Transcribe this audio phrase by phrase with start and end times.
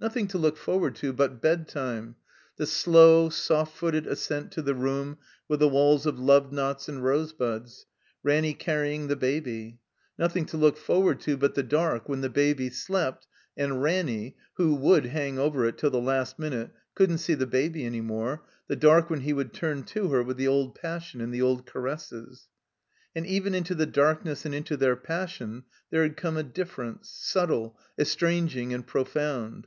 [0.00, 2.14] Nothing to look forward to but bedtime;
[2.54, 7.02] the slow, soft footed ascent to the room with the walls of love knots and
[7.02, 7.84] rosebuds,
[8.22, 9.80] Ranny canying the Baby.
[10.16, 13.26] Nothing to look forward to but the dark when the Baby slept
[13.56, 17.84] and Ranny (who would hang over it till the last minute) couldn't see the Baby
[17.84, 21.34] any more, the dark when he would ttim to her with the old passion and
[21.34, 22.46] the old caresses.
[23.16, 27.76] And even into the darkness and into their passion there had come a difference, subtle,
[27.98, 29.66] estranging, and profound.